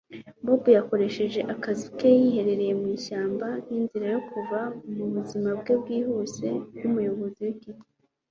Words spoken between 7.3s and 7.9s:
wikigo